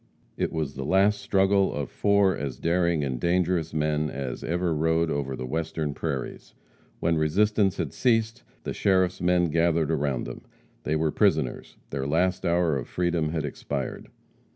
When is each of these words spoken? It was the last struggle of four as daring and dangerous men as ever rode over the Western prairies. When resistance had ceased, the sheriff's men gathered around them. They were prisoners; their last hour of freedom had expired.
It 0.35 0.51
was 0.51 0.73
the 0.73 0.83
last 0.83 1.21
struggle 1.21 1.71
of 1.71 1.91
four 1.91 2.35
as 2.35 2.57
daring 2.57 3.03
and 3.03 3.19
dangerous 3.19 3.71
men 3.71 4.09
as 4.09 4.43
ever 4.43 4.73
rode 4.73 5.11
over 5.11 5.35
the 5.35 5.45
Western 5.45 5.93
prairies. 5.93 6.55
When 6.99 7.17
resistance 7.19 7.77
had 7.77 7.93
ceased, 7.93 8.41
the 8.63 8.73
sheriff's 8.73 9.21
men 9.21 9.51
gathered 9.51 9.91
around 9.91 10.23
them. 10.25 10.41
They 10.85 10.95
were 10.95 11.11
prisoners; 11.11 11.77
their 11.91 12.07
last 12.07 12.47
hour 12.47 12.75
of 12.79 12.87
freedom 12.87 13.29
had 13.29 13.45
expired. 13.45 14.09